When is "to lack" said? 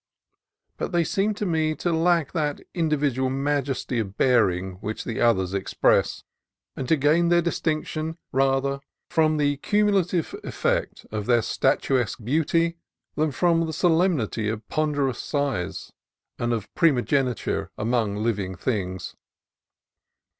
1.75-2.31